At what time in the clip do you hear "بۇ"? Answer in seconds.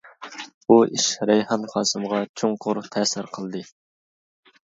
0.71-0.77